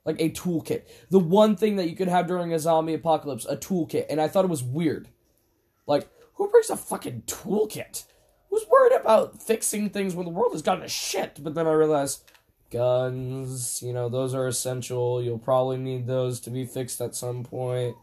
like 0.09 0.21
a 0.21 0.31
toolkit. 0.31 0.85
The 1.11 1.19
one 1.19 1.55
thing 1.55 1.77
that 1.77 1.89
you 1.91 1.95
could 1.95 2.09
have 2.09 2.27
during 2.27 2.53
a 2.55 2.59
zombie 2.59 2.95
apocalypse, 2.95 3.45
a 3.45 3.57
toolkit, 3.57 4.07
and 4.09 4.21
I 4.21 4.27
thought 4.27 4.45
it 4.45 4.51
was 4.51 4.63
weird. 4.63 5.09
Like, 5.87 6.09
who 6.35 6.49
brings 6.49 6.71
a 6.71 6.77
fucking 6.77 7.25
toolkit? 7.27 8.05
Who's 8.49 8.67
worried 8.71 8.99
about 8.99 9.43
fixing 9.43 9.91
things 9.91 10.15
when 10.15 10.25
the 10.25 10.33
world 10.33 10.53
has 10.53 10.63
gone 10.63 10.81
to 10.81 10.89
shit? 10.89 11.43
But 11.43 11.55
then 11.55 11.67
I 11.67 11.73
realized 11.73 12.23
guns, 12.71 13.83
you 13.83 13.93
know, 13.93 14.09
those 14.09 14.35
are 14.35 14.47
essential. 14.47 15.23
You'll 15.23 15.39
probably 15.39 15.77
need 15.77 16.07
those 16.07 16.41
to 16.41 16.51
be 16.51 16.65
fixed 16.65 17.03
at 17.03 17.15
some 17.15 17.45
point. 17.45 17.95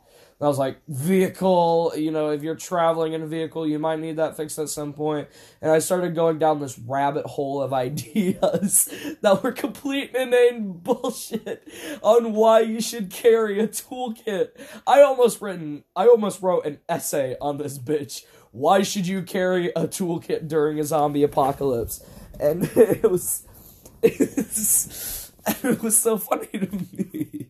I 0.41 0.47
was 0.47 0.59
like, 0.59 0.81
vehicle, 0.89 1.93
you 1.95 2.11
know, 2.11 2.31
if 2.31 2.43
you're 2.43 2.55
traveling 2.55 3.13
in 3.13 3.21
a 3.21 3.27
vehicle, 3.27 3.65
you 3.65 3.79
might 3.79 3.99
need 3.99 4.17
that 4.17 4.35
fixed 4.35 4.59
at 4.59 4.67
some 4.67 4.91
point. 4.91 5.29
And 5.61 5.71
I 5.71 5.79
started 5.79 6.13
going 6.13 6.39
down 6.39 6.59
this 6.59 6.77
rabbit 6.77 7.25
hole 7.25 7.61
of 7.61 7.71
ideas 7.73 8.93
that 9.21 9.41
were 9.41 9.53
complete 9.53 10.13
inane 10.13 10.73
bullshit 10.73 11.65
on 12.01 12.33
why 12.33 12.59
you 12.59 12.81
should 12.81 13.09
carry 13.09 13.61
a 13.61 13.67
toolkit. 13.67 14.49
I 14.85 15.01
almost 15.01 15.41
written, 15.41 15.85
I 15.95 16.07
almost 16.07 16.41
wrote 16.41 16.65
an 16.65 16.79
essay 16.89 17.37
on 17.39 17.57
this 17.57 17.79
bitch. 17.79 18.25
Why 18.51 18.83
should 18.83 19.07
you 19.07 19.21
carry 19.21 19.69
a 19.69 19.87
toolkit 19.87 20.49
during 20.49 20.79
a 20.81 20.83
zombie 20.83 21.23
apocalypse? 21.23 22.03
And 22.41 22.63
it 22.75 23.09
was, 23.09 23.47
it 24.01 24.19
was, 24.19 25.31
it 25.63 25.81
was 25.81 25.97
so 25.97 26.17
funny 26.17 26.47
to 26.47 26.67
me. 26.71 27.47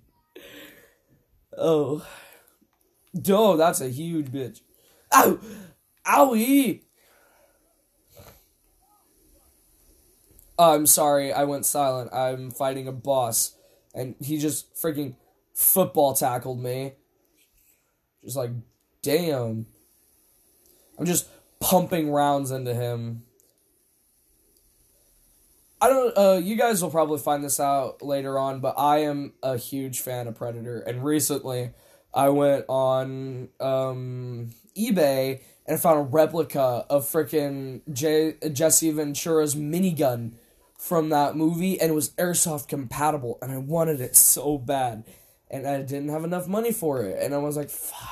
Oh. 1.57 2.05
Duh, 3.19 3.55
that's 3.55 3.81
a 3.81 3.89
huge 3.89 4.27
bitch. 4.27 4.61
Ow! 5.13 5.39
Owie! 6.05 6.81
I'm 10.57 10.85
sorry, 10.85 11.33
I 11.33 11.43
went 11.43 11.65
silent. 11.65 12.13
I'm 12.13 12.51
fighting 12.51 12.87
a 12.87 12.91
boss. 12.91 13.55
And 13.93 14.15
he 14.21 14.37
just 14.37 14.73
freaking 14.75 15.15
football 15.53 16.13
tackled 16.13 16.61
me. 16.61 16.93
Just 18.23 18.37
like, 18.37 18.51
damn. 19.01 19.65
I'm 20.97 21.05
just 21.05 21.27
pumping 21.59 22.09
rounds 22.09 22.51
into 22.51 22.73
him. 22.73 23.23
I 25.81 25.89
don't 25.89 26.17
uh 26.17 26.39
you 26.41 26.55
guys 26.55 26.81
will 26.81 26.89
probably 26.89 27.19
find 27.19 27.43
this 27.43 27.59
out 27.59 28.01
later 28.01 28.39
on, 28.39 28.59
but 28.59 28.75
I 28.77 28.99
am 28.99 29.33
a 29.43 29.57
huge 29.57 29.99
fan 29.99 30.27
of 30.27 30.35
Predator 30.35 30.79
and 30.79 31.03
recently 31.03 31.71
I 32.15 32.29
went 32.29 32.65
on 32.69 33.49
um, 33.59 34.51
eBay 34.75 35.41
and 35.67 35.75
I 35.75 35.77
found 35.77 35.99
a 35.99 36.03
replica 36.03 36.85
of 36.89 37.05
freaking 37.05 37.81
J- 37.91 38.35
Jesse 38.51 38.91
Ventura's 38.91 39.55
minigun 39.55 40.33
from 40.77 41.09
that 41.09 41.35
movie, 41.35 41.79
and 41.79 41.91
it 41.91 41.95
was 41.95 42.11
airsoft 42.11 42.67
compatible, 42.67 43.39
and 43.41 43.51
I 43.51 43.57
wanted 43.57 44.01
it 44.01 44.15
so 44.15 44.57
bad, 44.57 45.03
and 45.49 45.65
I 45.65 45.81
didn't 45.81 46.09
have 46.09 46.23
enough 46.23 46.47
money 46.47 46.71
for 46.71 47.01
it, 47.01 47.17
and 47.21 47.33
I 47.33 47.37
was 47.37 47.57
like, 47.57 47.69
fuck. 47.69 48.05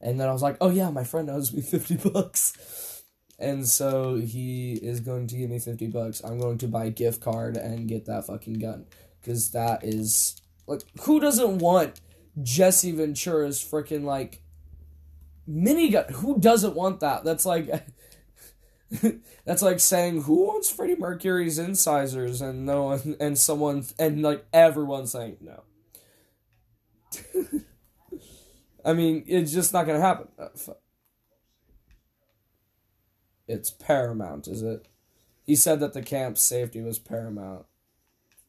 And 0.00 0.20
then 0.20 0.28
I 0.28 0.32
was 0.32 0.42
like, 0.42 0.56
oh 0.60 0.70
yeah, 0.70 0.90
my 0.90 1.04
friend 1.04 1.28
owes 1.28 1.52
me 1.52 1.60
50 1.62 1.96
bucks. 2.10 3.02
And 3.40 3.68
so 3.68 4.16
he 4.16 4.74
is 4.74 5.00
going 5.00 5.26
to 5.28 5.36
give 5.36 5.50
me 5.50 5.58
50 5.58 5.88
bucks. 5.88 6.22
I'm 6.24 6.38
going 6.38 6.58
to 6.58 6.68
buy 6.68 6.86
a 6.86 6.90
gift 6.90 7.20
card 7.20 7.56
and 7.56 7.88
get 7.88 8.06
that 8.06 8.26
fucking 8.26 8.54
gun. 8.54 8.86
Because 9.20 9.50
that 9.52 9.84
is. 9.84 10.40
Like, 10.66 10.82
who 11.02 11.20
doesn't 11.20 11.58
want 11.58 12.00
Jesse 12.42 12.92
Ventura's 12.92 13.62
freaking, 13.62 14.04
like, 14.04 14.42
minigun? 15.48 16.10
Who 16.10 16.38
doesn't 16.38 16.74
want 16.74 17.00
that? 17.00 17.24
That's 17.24 17.46
like. 17.46 17.68
that's 19.44 19.60
like 19.60 19.80
saying 19.80 20.22
who 20.22 20.46
wants 20.46 20.70
Freddie 20.70 20.96
Mercury's 20.96 21.58
incisors 21.58 22.40
and 22.40 22.64
no 22.64 22.84
one 22.84 23.16
and 23.20 23.36
someone 23.38 23.84
and 23.98 24.22
like 24.22 24.46
everyone 24.50 25.06
saying 25.06 25.36
no. 25.42 25.62
I 28.84 28.94
mean, 28.94 29.24
it's 29.26 29.52
just 29.52 29.74
not 29.74 29.86
gonna 29.86 30.00
happen. 30.00 30.28
Uh, 30.38 30.48
it's 33.46 33.70
paramount, 33.70 34.48
is 34.48 34.62
it? 34.62 34.88
He 35.44 35.56
said 35.56 35.80
that 35.80 35.94
the 35.94 36.02
camp's 36.02 36.42
safety 36.42 36.80
was 36.80 36.98
paramount. 36.98 37.66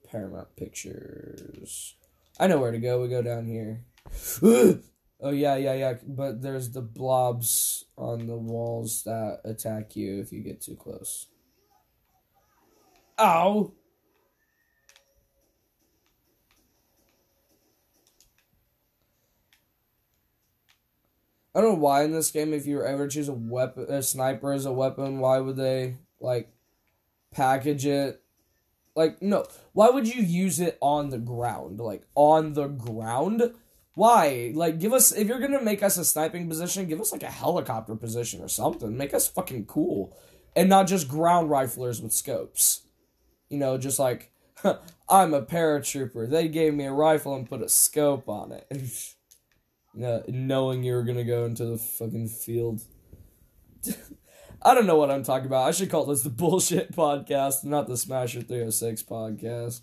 Paramount 0.10 0.56
Pictures. 0.56 1.96
I 2.40 2.48
know 2.48 2.60
where 2.60 2.72
to 2.72 2.80
go. 2.80 3.02
We 3.02 3.10
go 3.10 3.22
down 3.22 3.46
here. 3.46 3.84
oh 4.42 5.32
yeah, 5.32 5.58
yeah, 5.58 5.74
yeah. 5.74 5.94
But 6.08 6.42
there's 6.42 6.72
the 6.72 6.82
blobs 6.82 7.84
on 7.98 8.28
the 8.28 8.38
walls 8.38 9.04
that 9.04 9.42
attack 9.44 9.96
you 9.96 10.22
if 10.22 10.32
you 10.32 10.42
get 10.42 10.62
too 10.62 10.76
close. 10.76 11.28
Ow! 13.20 13.74
I 21.54 21.62
don't 21.62 21.74
know 21.74 21.80
why 21.80 22.04
in 22.04 22.14
this 22.14 22.32
game, 22.32 22.54
if 22.54 22.66
you 22.66 22.82
ever 22.82 23.08
choose 23.10 23.28
a 23.28 23.34
weapon, 23.34 23.88
a 23.90 24.02
sniper 24.02 24.54
as 24.54 24.66
a 24.66 24.72
weapon, 24.72 25.20
why 25.20 25.40
would 25.40 25.58
they 25.58 25.98
like 26.22 26.54
package 27.32 27.86
it? 27.86 28.24
Like, 29.00 29.22
no, 29.22 29.46
why 29.72 29.90
would 29.90 30.14
you 30.14 30.22
use 30.22 30.60
it 30.60 30.78
on 30.82 31.10
the 31.10 31.18
ground? 31.18 31.80
Like 31.80 32.04
on 32.16 32.52
the 32.52 32.68
ground? 32.68 33.54
Why? 33.94 34.52
Like, 34.54 34.78
give 34.78 34.92
us 34.92 35.14
if 35.14 35.26
you're 35.26 35.40
gonna 35.40 35.62
make 35.62 35.82
us 35.82 35.96
a 35.96 36.04
sniping 36.04 36.50
position, 36.50 36.86
give 36.86 37.00
us 37.00 37.14
like 37.14 37.24
a 37.24 37.32
helicopter 37.32 37.96
position 37.96 38.42
or 38.42 38.50
something. 38.50 38.98
Make 38.98 39.14
us 39.14 39.26
fucking 39.26 39.68
cool, 39.68 40.18
and 40.54 40.68
not 40.68 40.88
just 40.88 41.08
ground 41.08 41.50
riflers 41.50 42.04
with 42.04 42.12
scopes. 42.12 42.82
You 43.48 43.58
know, 43.58 43.78
just 43.78 44.00
like 44.00 44.34
I'm 45.10 45.34
a 45.34 45.44
paratrooper. 45.44 46.30
They 46.30 46.50
gave 46.50 46.74
me 46.74 46.84
a 46.84 46.92
rifle 46.92 47.36
and 47.36 47.48
put 47.48 47.62
a 47.62 47.70
scope 47.70 48.28
on 48.28 48.52
it. 48.52 48.68
knowing 50.28 50.84
you 50.84 50.94
were 50.94 51.04
gonna 51.04 51.24
go 51.24 51.46
into 51.46 51.64
the 51.64 51.78
fucking 51.78 52.28
field. 52.28 52.82
I 54.62 54.74
don't 54.74 54.86
know 54.86 54.98
what 54.98 55.10
I'm 55.12 55.24
talking 55.24 55.46
about. 55.46 55.68
I 55.68 55.72
should 55.72 55.90
call 55.90 56.06
this 56.06 56.24
the 56.24 56.30
bullshit 56.30 56.92
podcast, 56.94 57.64
not 57.64 57.88
the 57.88 57.98
Smasher 57.98 58.42
306 58.42 59.04
podcast. 59.04 59.82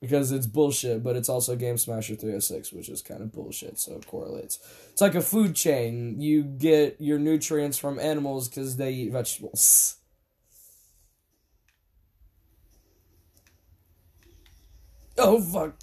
Because 0.00 0.32
it's 0.32 0.46
bullshit, 0.46 1.02
but 1.02 1.16
it's 1.16 1.30
also 1.30 1.56
Game 1.56 1.78
Smasher 1.78 2.14
306, 2.14 2.72
which 2.72 2.90
is 2.90 3.00
kind 3.00 3.22
of 3.22 3.32
bullshit, 3.32 3.78
so 3.78 3.94
it 3.94 4.06
correlates. 4.06 4.58
It's 4.90 5.00
like 5.00 5.14
a 5.14 5.22
food 5.22 5.54
chain. 5.54 6.20
You 6.20 6.42
get 6.42 6.96
your 7.00 7.18
nutrients 7.18 7.78
from 7.78 7.98
animals 7.98 8.48
because 8.48 8.76
they 8.76 8.92
eat 8.92 9.12
vegetables. 9.12 9.96
Oh, 15.16 15.40
fuck. 15.40 15.76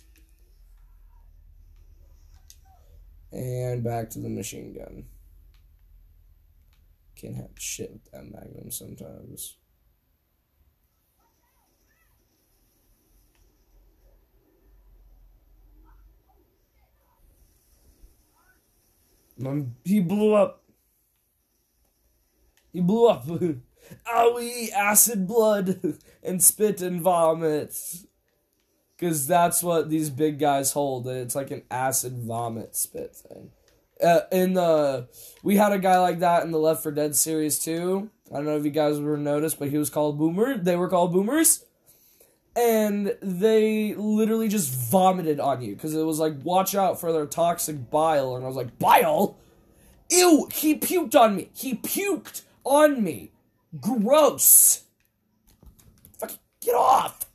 And 3.32 3.84
back 3.84 4.10
to 4.12 4.20
the 4.20 4.30
machine 4.30 4.74
gun. 4.74 5.06
Can't 7.22 7.36
have 7.36 7.52
shit 7.60 7.92
with 7.92 8.12
that 8.12 8.24
magnum 8.24 8.72
sometimes. 8.72 9.58
He 19.84 20.00
blew 20.00 20.34
up. 20.34 20.64
He 22.74 22.82
blew 22.82 23.08
up. 23.08 23.28
Owie, 24.08 24.72
acid 24.72 25.28
blood 25.28 25.98
and 26.24 26.44
spit 26.44 26.82
and 26.82 27.02
vomit 27.02 27.76
because 28.96 29.28
that's 29.28 29.62
what 29.62 29.90
these 29.90 30.10
big 30.10 30.40
guys 30.40 30.72
hold. 30.72 31.08
It's 31.08 31.36
like 31.36 31.52
an 31.52 31.64
acid 31.70 32.24
vomit 32.24 32.76
spit 32.76 33.16
thing. 33.16 33.52
Uh, 34.02 34.22
in 34.32 34.54
the 34.54 35.08
we 35.44 35.58
had 35.58 35.72
a 35.72 35.80
guy 35.80 36.00
like 36.00 36.20
that 36.20 36.44
in 36.44 36.52
the 36.52 36.58
Left 36.58 36.84
4 36.84 36.92
Dead 36.92 37.16
series 37.16 37.60
too. 37.60 38.10
I 38.32 38.36
don't 38.36 38.46
know 38.46 38.58
if 38.58 38.64
you 38.64 38.72
guys 38.72 39.00
were 39.00 39.18
noticed, 39.18 39.60
but 39.60 39.70
he 39.70 39.78
was 39.78 39.90
called 39.90 40.18
Boomer. 40.18 40.58
They 40.58 40.76
were 40.76 40.88
called 40.88 41.12
Boomers, 41.12 41.66
and 42.56 43.16
they 43.22 43.94
literally 43.96 44.48
just 44.48 44.74
vomited 44.74 45.40
on 45.40 45.62
you 45.62 45.76
because 45.76 45.94
it 45.94 46.04
was 46.04 46.20
like, 46.20 46.36
watch 46.44 46.74
out 46.74 47.00
for 47.00 47.12
their 47.12 47.26
toxic 47.26 47.90
bile. 47.90 48.36
And 48.36 48.46
I 48.46 48.48
was 48.48 48.56
like, 48.56 48.80
bile? 48.80 49.38
Ew! 50.10 50.48
He 50.54 50.78
puked 50.78 51.16
on 51.16 51.36
me. 51.36 51.50
He 51.54 51.76
puked 51.76 52.44
on 52.64 53.04
me. 53.04 53.32
Gross. 53.80 54.84
Fucking 56.20 56.38
get 56.62 56.76
off. 56.76 57.26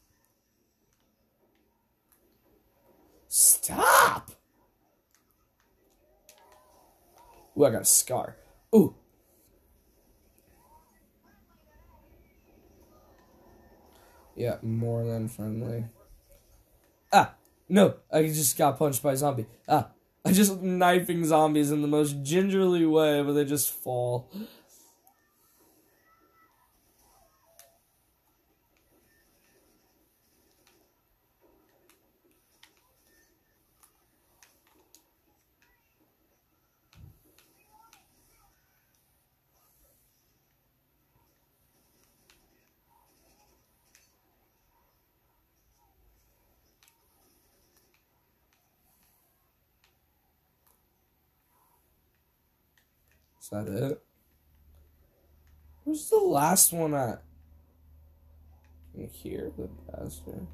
Stop! 3.29 4.36
Ooh, 7.59 7.65
I 7.65 7.71
got 7.71 7.83
a 7.83 7.87
scar. 7.87 8.37
Ooh. 8.75 8.95
Yeah, 14.35 14.57
more 14.63 15.05
than 15.05 15.29
friendly. 15.29 15.85
Ah! 17.11 17.35
No! 17.69 17.95
I 18.13 18.23
just 18.23 18.59
got 18.59 18.79
punched 18.79 19.03
by 19.03 19.13
a 19.13 19.17
zombie. 19.17 19.47
Ah! 19.67 19.89
I 20.25 20.33
just 20.33 20.61
knifing 20.61 21.25
zombies 21.25 21.71
in 21.71 21.83
the 21.83 21.89
most 21.89 22.23
gingerly 22.23 22.85
way, 22.85 23.23
but 23.23 23.33
they 23.33 23.45
just 23.45 23.71
fall. 23.71 24.29
Is 53.47 53.51
that 53.51 53.69
it? 53.69 54.03
Where's 55.85 56.11
the 56.11 56.17
last 56.17 56.73
one 56.73 56.95
at? 56.95 57.23
Here, 59.13 59.53
the 59.57 59.69
bastard. 59.93 60.49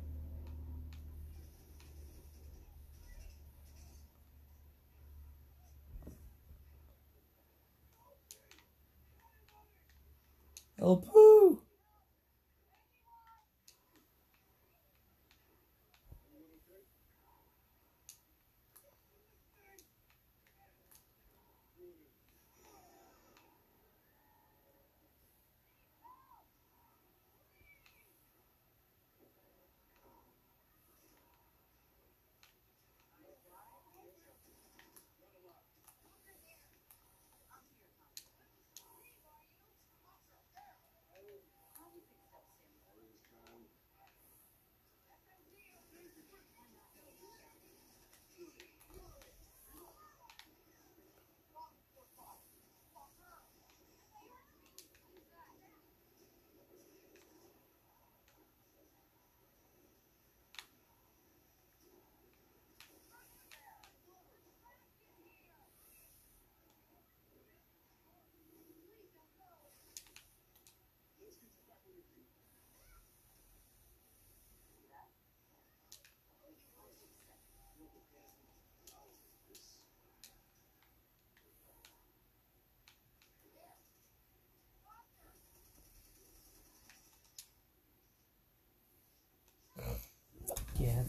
Help! 10.79 11.09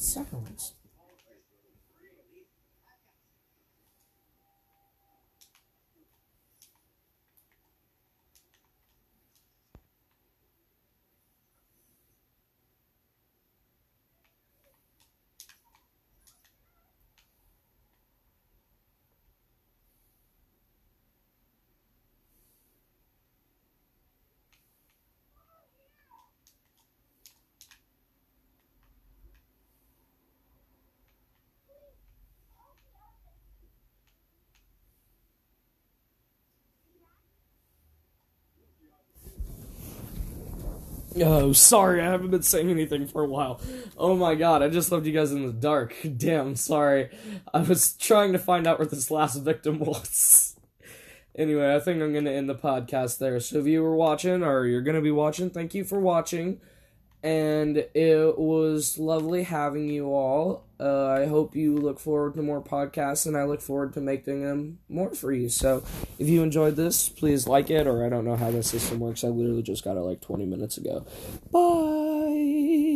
Seconds. 0.04 0.74
Oh, 41.18 41.54
sorry, 41.54 42.02
I 42.02 42.06
haven't 42.06 42.32
been 42.32 42.42
saying 42.42 42.72
anything 42.72 43.08
for 43.08 43.22
a 43.24 43.28
while. 43.28 43.62
Oh 43.98 44.16
my 44.16 44.34
god, 44.36 44.64
I 44.64 44.70
just 44.70 44.92
left 44.92 45.06
you 45.06 45.12
guys 45.14 45.32
in 45.32 45.46
the 45.46 45.54
dark. 45.54 45.96
Damn, 46.18 46.56
sorry. 46.56 47.10
I 47.54 47.62
was 47.62 47.94
trying 47.94 48.34
to 48.34 48.40
find 48.40 48.66
out 48.66 48.80
where 48.80 48.88
this 48.88 49.12
last 49.12 49.36
victim 49.36 49.80
was. 49.80 50.56
anyway, 51.36 51.76
I 51.76 51.80
think 51.80 52.02
I'm 52.02 52.14
gonna 52.14 52.32
end 52.32 52.50
the 52.50 52.56
podcast 52.56 53.20
there. 53.20 53.40
So 53.40 53.60
if 53.60 53.68
you 53.68 53.84
were 53.84 53.96
watching, 53.96 54.44
or 54.44 54.66
you're 54.66 54.82
gonna 54.82 55.02
be 55.02 55.12
watching, 55.12 55.50
thank 55.50 55.76
you 55.76 55.84
for 55.84 56.00
watching. 56.00 56.60
And 57.24 57.78
it 57.78 58.38
was 58.38 59.00
lovely 59.00 59.44
having 59.44 59.88
you 59.88 60.14
all. 60.14 60.66
Uh, 60.78 61.08
I 61.08 61.26
hope 61.28 61.56
you 61.56 61.78
look 61.78 61.98
forward 61.98 62.36
to 62.36 62.42
more 62.42 62.62
podcasts, 62.62 63.26
and 63.26 63.38
I 63.38 63.46
look 63.46 63.62
forward 63.62 63.94
to 63.94 64.02
making 64.02 64.44
them 64.44 64.80
more 64.90 65.16
for 65.16 65.32
you. 65.32 65.48
So, 65.48 65.84
if 66.20 66.28
you 66.28 66.44
enjoyed 66.44 66.76
this, 66.76 67.08
please 67.08 67.48
like 67.48 67.70
it, 67.70 67.88
or 67.88 68.06
I 68.06 68.10
don't 68.10 68.26
know 68.26 68.36
how 68.36 68.52
the 68.52 68.62
system 68.62 69.00
works. 69.00 69.24
I 69.24 69.30
literally 69.30 69.64
just 69.64 69.86
got 69.86 69.96
it 69.96 70.02
like 70.02 70.20
20 70.20 70.46
minutes 70.46 70.78
ago. 70.78 71.06
Bye. 71.50 72.94